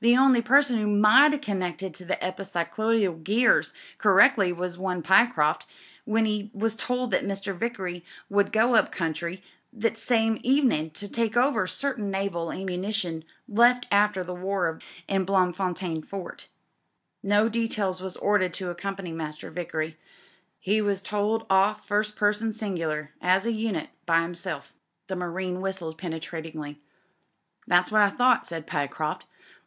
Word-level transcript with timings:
The 0.00 0.14
only 0.14 0.42
person 0.42 0.78
'oo 0.78 0.86
might 0.86 1.28
'ave 1.32 1.38
connected 1.38 1.94
the 1.94 2.22
epi 2.22 2.42
cycloidal 2.42 3.24
gears 3.24 3.72
correctly 3.96 4.52
was 4.52 4.76
one 4.76 5.02
Pyecroft, 5.02 5.64
when 6.04 6.26
he 6.26 6.50
was 6.52 6.76
told 6.76 7.12
that 7.12 7.24
Mr. 7.24 7.56
Vickery 7.56 8.04
would 8.28 8.52
go 8.52 8.74
up 8.74 8.92
country 8.92 9.42
that 9.72 9.96
same 9.96 10.38
evening 10.42 10.90
to 10.90 11.08
take 11.08 11.34
over 11.34 11.66
certain 11.66 12.10
naval 12.10 12.48
aito 12.50 12.66
munition 12.66 13.24
left 13.48 13.86
after 13.90 14.22
the 14.22 14.34
war 14.34 14.78
in 15.08 15.24
Bloemfontein 15.24 16.02
Fort. 16.02 16.48
No 17.22 17.48
details 17.48 18.02
was 18.02 18.18
ordered 18.18 18.52
to 18.52 18.68
accompany 18.68 19.12
Master 19.12 19.50
Vickery. 19.50 19.96
He 20.58 20.82
was 20.82 21.00
told 21.00 21.46
off 21.48 21.88
first 21.88 22.16
person 22.16 22.52
singular— 22.52 23.12
as 23.22 23.46
a 23.46 23.52
unit— 23.52 23.88
^by 24.06 24.20
himself." 24.20 24.74
The 25.06 25.16
marine 25.16 25.62
whistled 25.62 25.96
penetratingly. 25.96 26.76
"That's 27.66 27.90
what 27.90 28.02
I 28.02 28.10
thought," 28.10 28.44
said 28.46 28.66
Pyecroft. 28.66 29.24